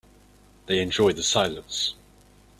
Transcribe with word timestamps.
They 0.65 0.81
enjoyed 0.81 1.17
the 1.17 1.21
silence. 1.21 1.93